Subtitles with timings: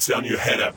[0.00, 0.74] Turn your head up.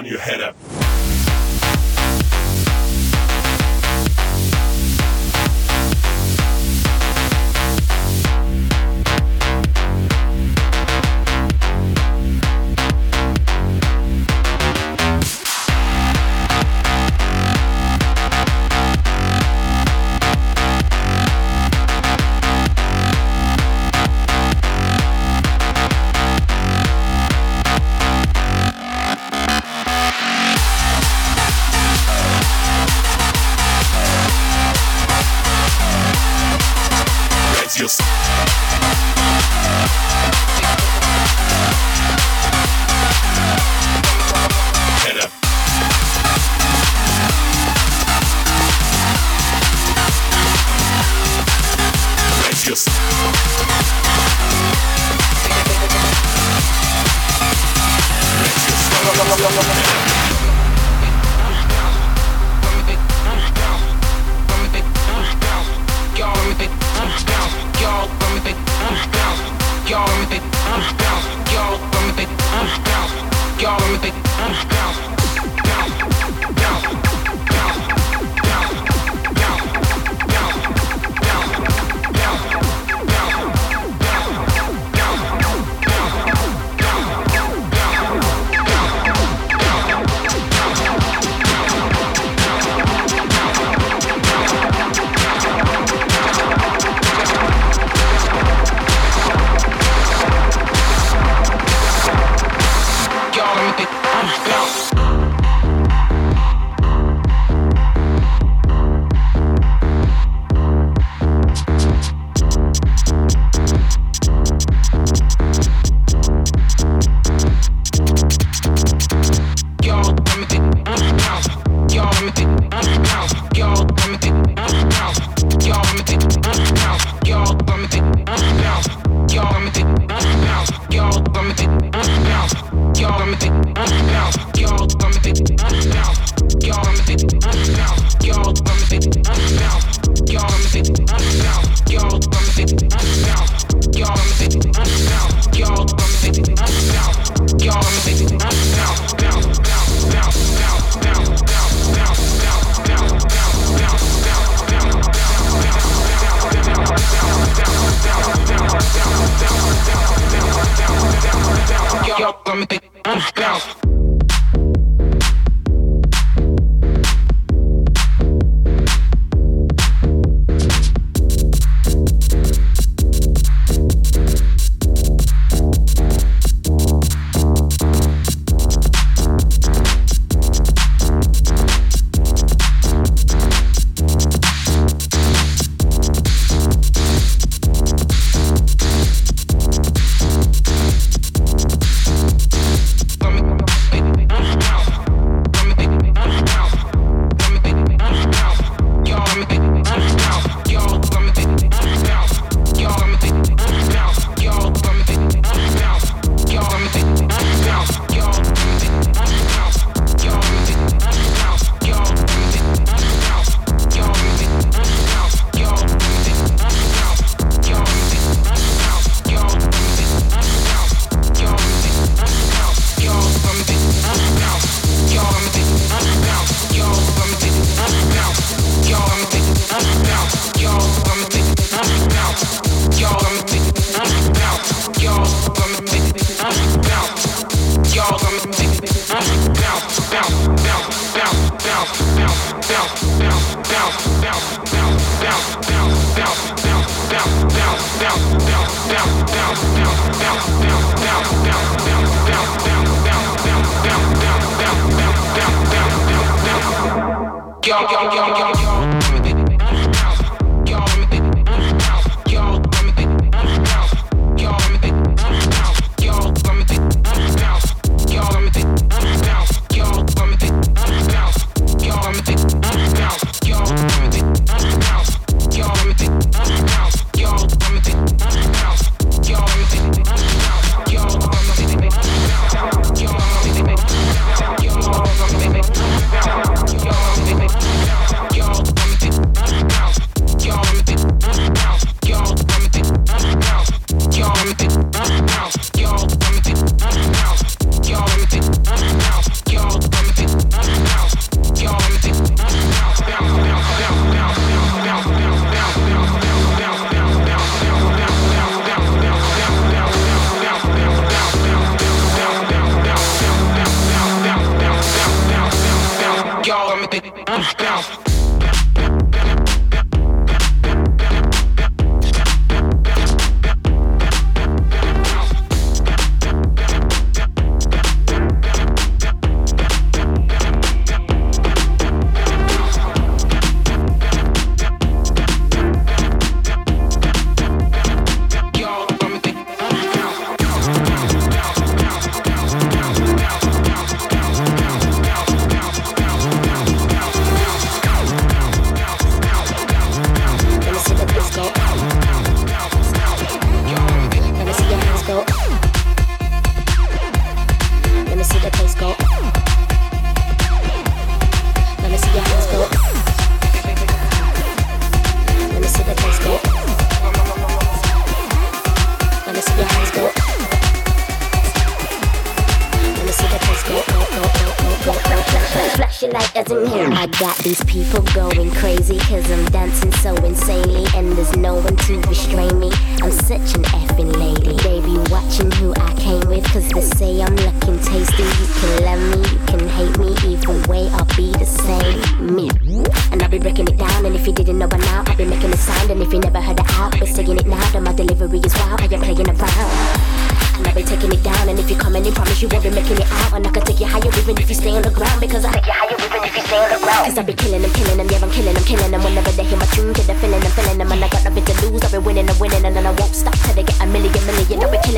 [0.00, 0.21] Yourself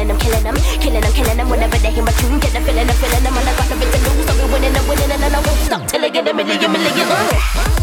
[0.04, 1.48] killing them, killing them, killing them, killing them.
[1.48, 3.26] Whenever they hear my tune, get the feeling, the feeling.
[3.26, 5.40] I'm on the grind, I got nothing to lose, I'll winning, I'm winning, and I
[5.40, 7.08] won't stop till I get a million, million.
[7.08, 7.73] Uh.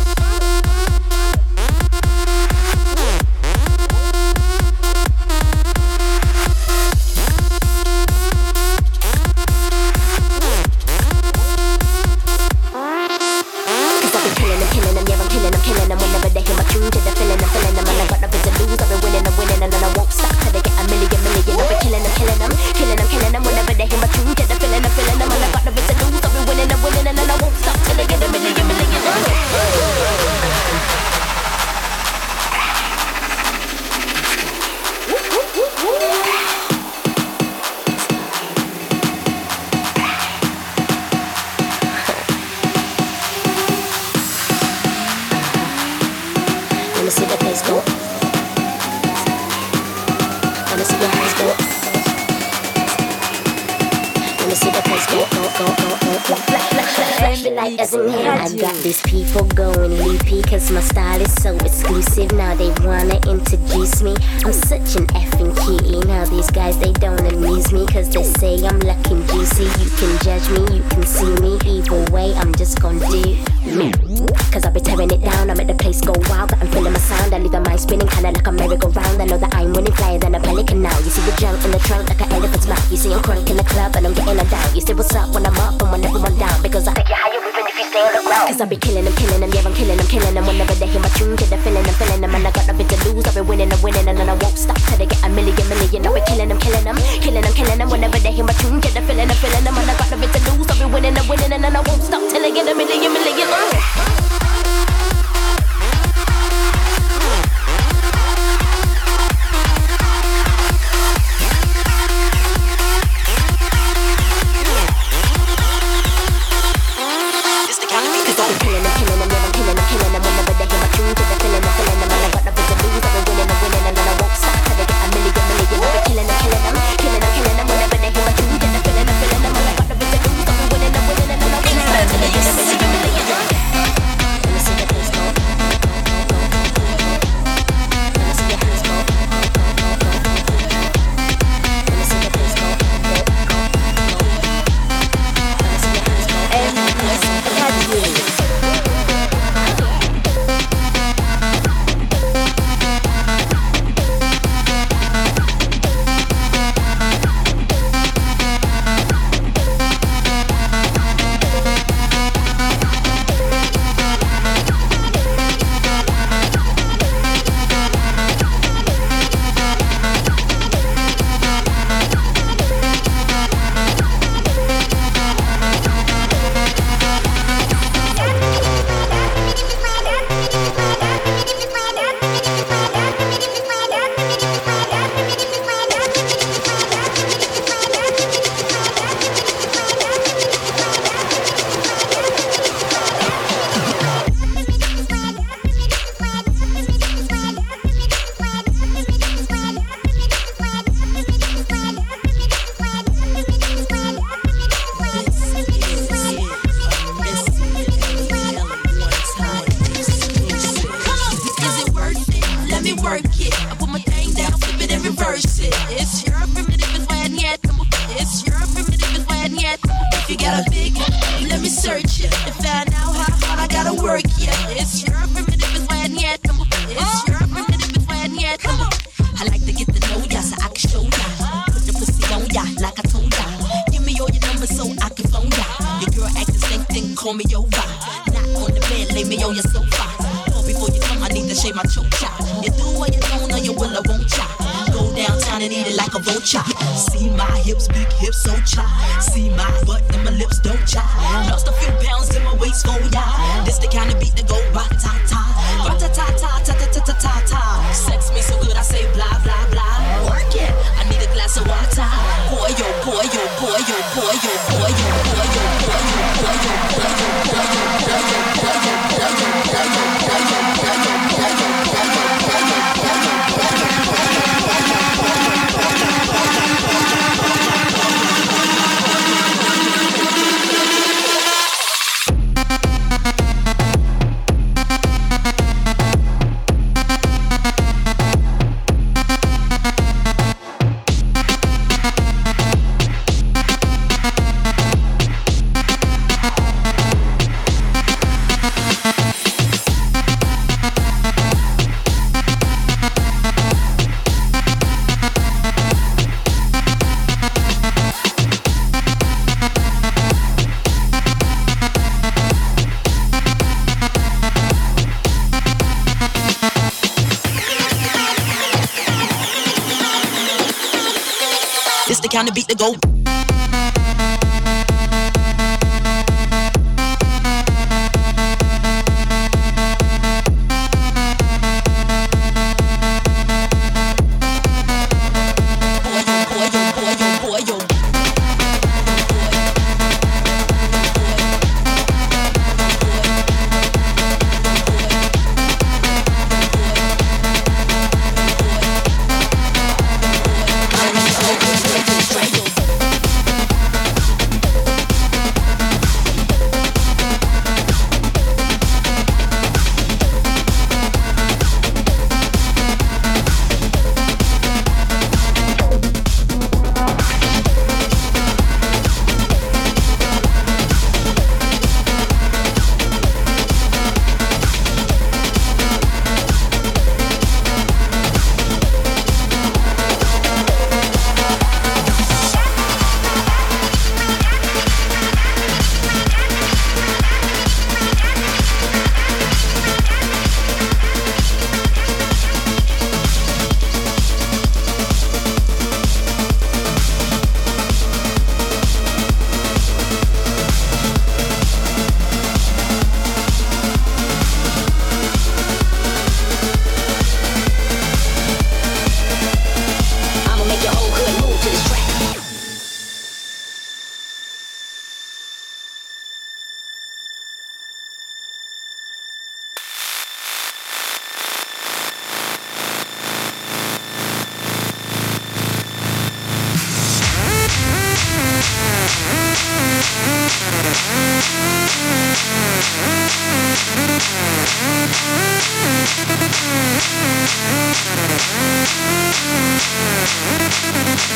[322.72, 323.11] to go.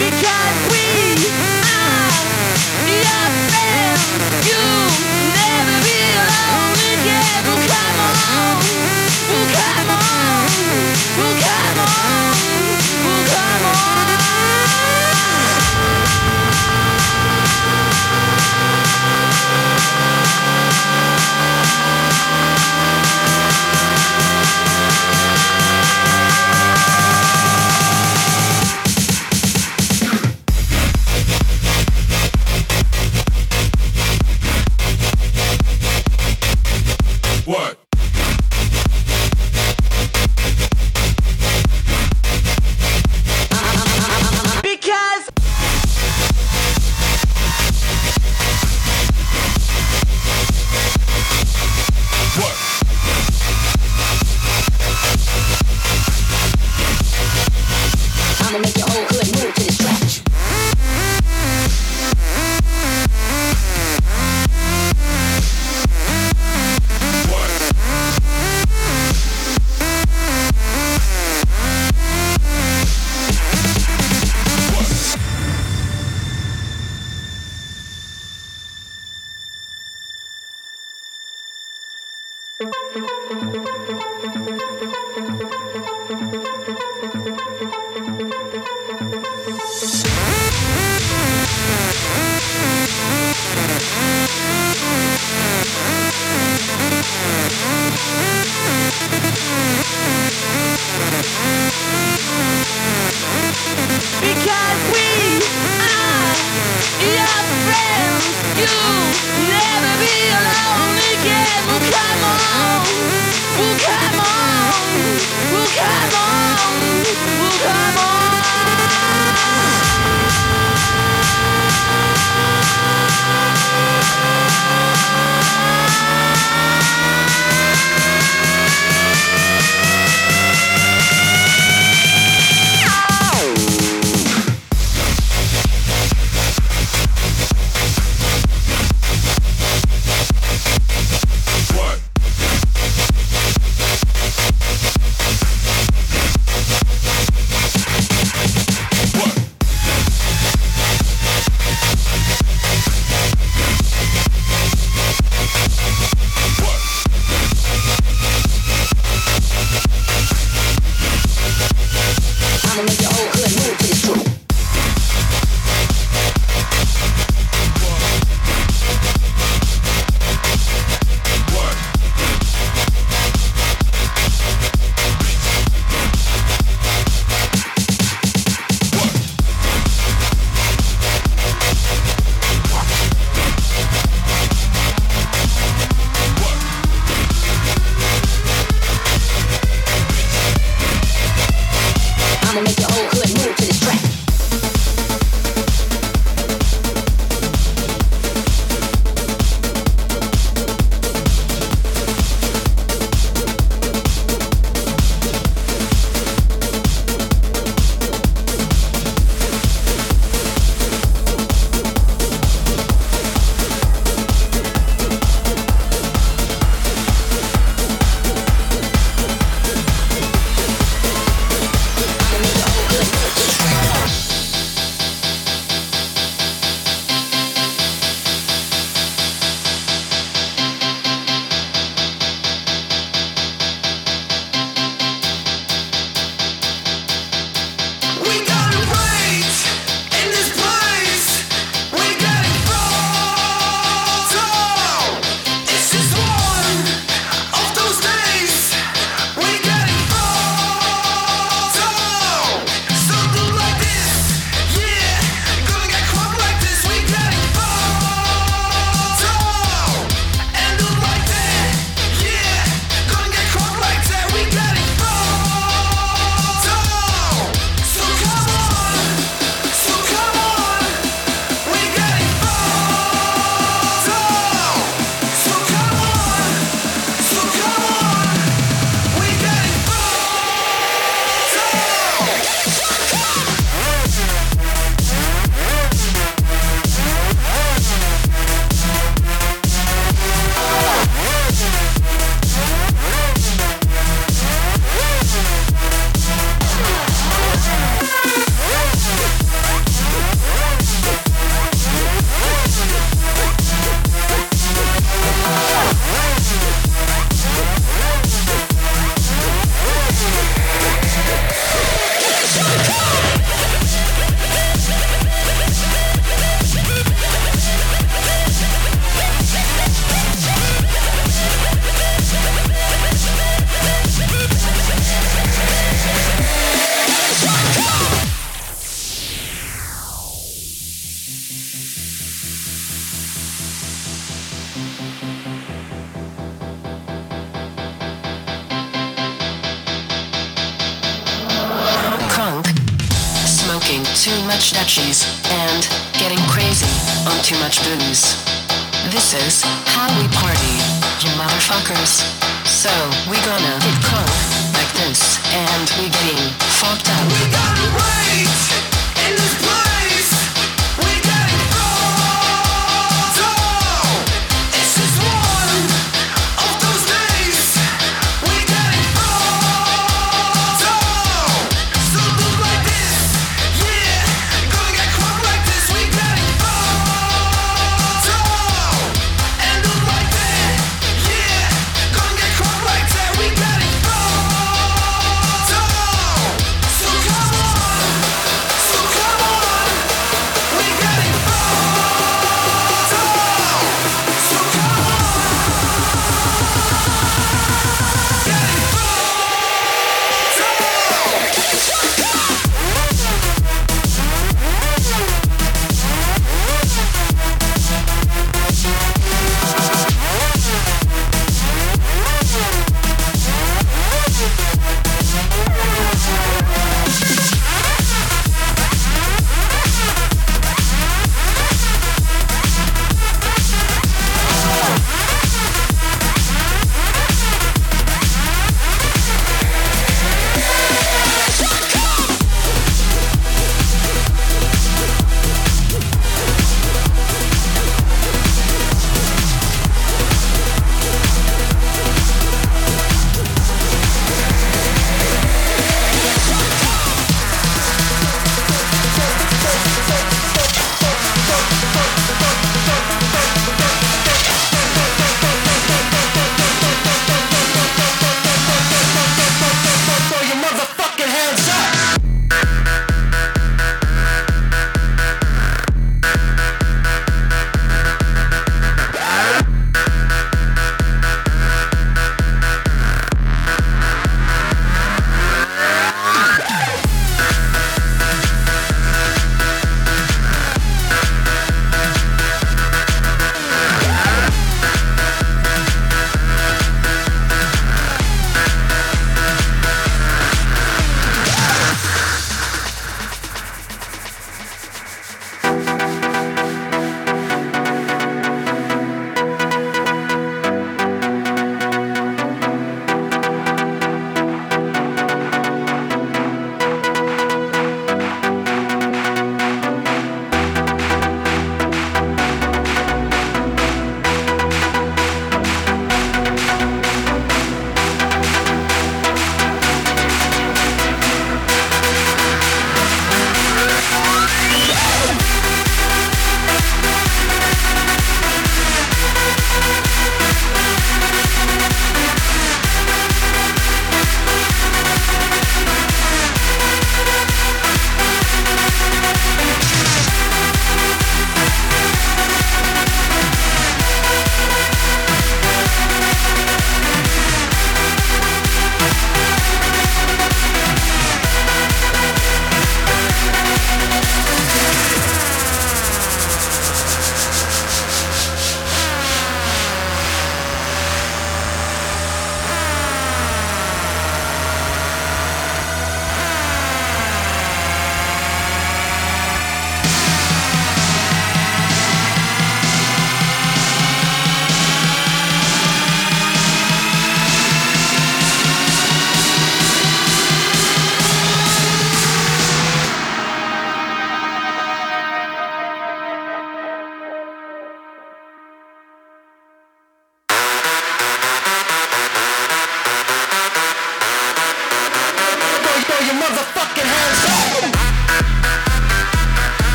[0.00, 1.59] Because we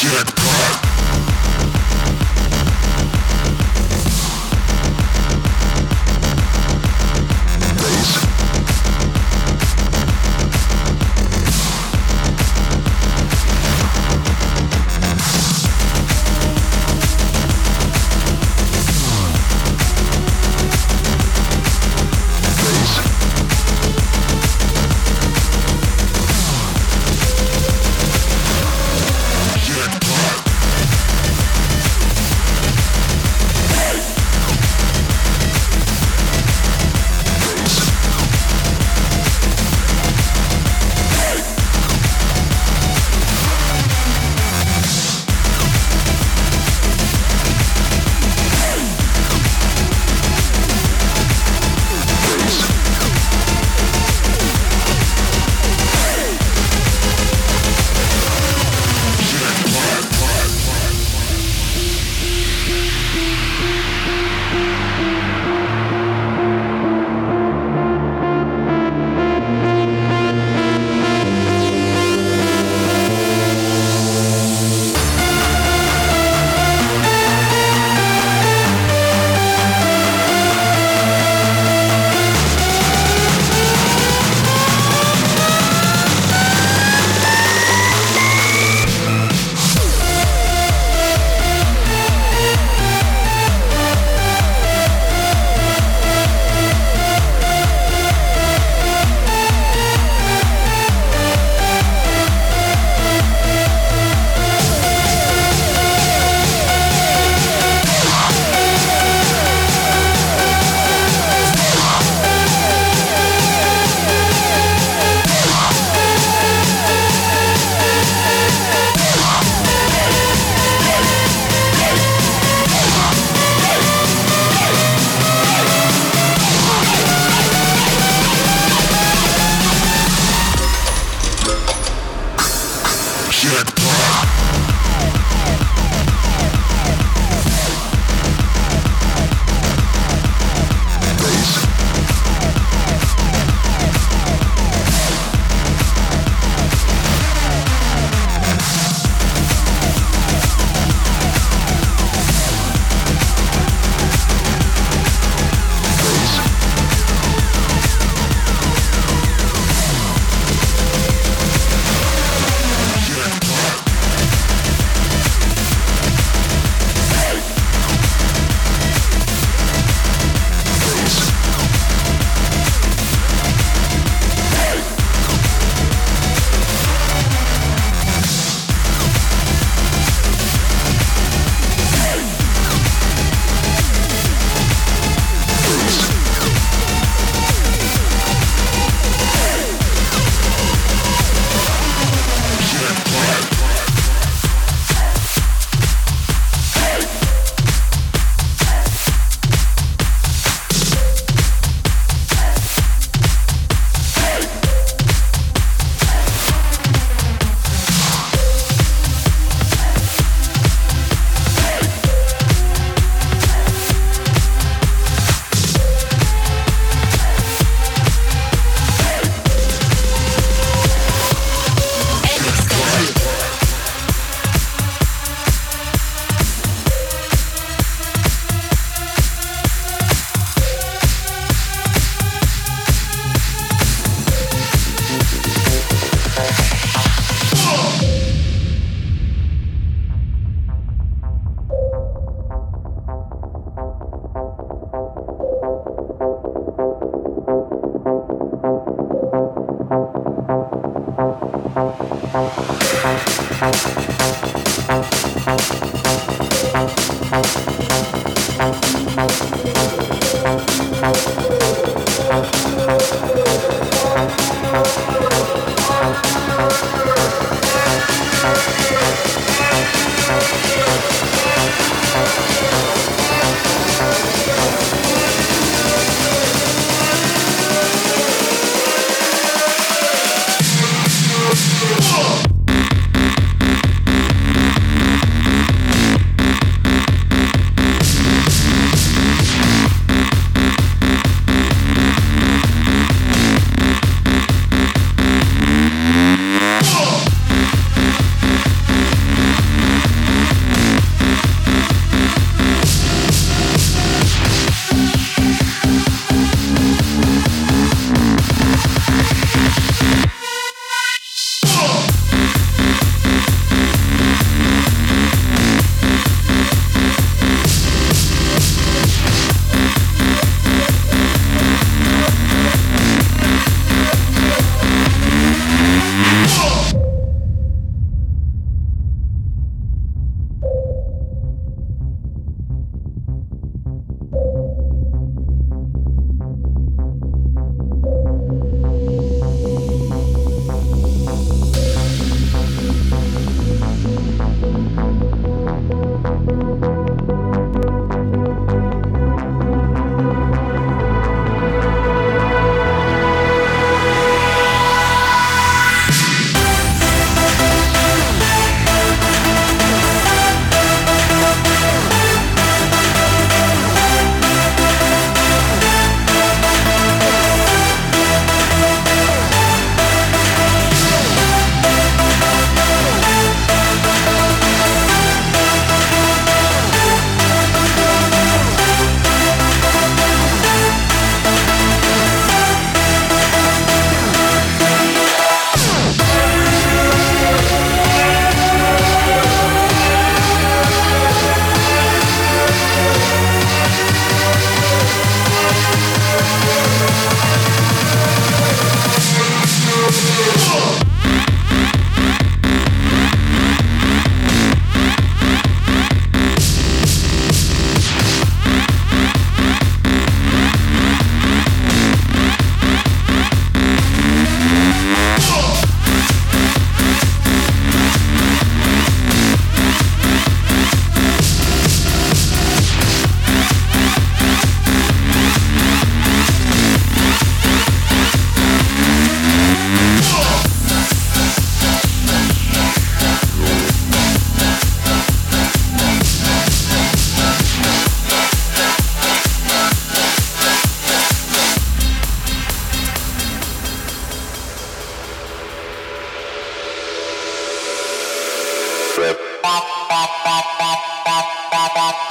[0.00, 0.89] shit,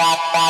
[0.10, 0.50] Bye.